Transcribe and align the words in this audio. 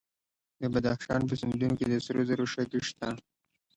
د 0.61 0.63
بدخشان 0.73 1.21
په 1.29 1.33
سیندونو 1.39 1.75
کې 1.79 1.85
د 1.87 1.93
سرو 2.05 2.21
زرو 2.29 2.45
شګې 2.53 2.79
شته. 2.89 3.09